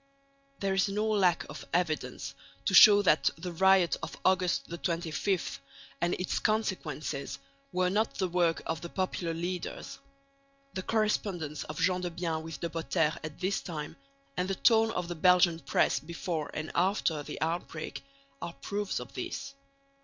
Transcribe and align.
There 0.59 0.73
is 0.73 0.89
no 0.89 1.05
lack 1.05 1.45
of 1.47 1.63
evidence 1.75 2.33
to 2.65 2.73
show 2.73 3.03
that 3.03 3.29
the 3.37 3.51
riot 3.51 3.97
of 4.01 4.17
August 4.25 4.67
25 4.83 5.61
and 6.01 6.15
its 6.15 6.39
consequences 6.39 7.37
were 7.71 7.91
not 7.91 8.15
the 8.15 8.27
work 8.27 8.63
of 8.65 8.81
the 8.81 8.89
popular 8.89 9.35
leaders. 9.35 9.99
The 10.73 10.81
correspondence 10.81 11.65
of 11.65 11.77
Gendebien 11.79 12.41
with 12.41 12.59
De 12.61 12.69
Potter 12.71 13.13
at 13.23 13.39
this 13.39 13.61
time, 13.61 13.95
and 14.35 14.49
the 14.49 14.55
tone 14.55 14.89
of 14.89 15.07
the 15.07 15.13
Belgian 15.13 15.59
press 15.59 15.99
before 15.99 16.49
and 16.51 16.71
after 16.73 17.21
the 17.21 17.39
outbreak, 17.39 18.03
are 18.41 18.53
proofs 18.53 18.99
of 18.99 19.13
this. 19.13 19.53